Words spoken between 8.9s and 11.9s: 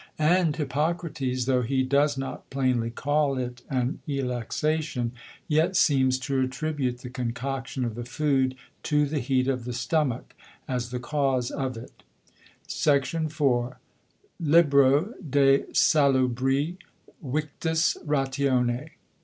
the Heat of the Stomach, as the Cause of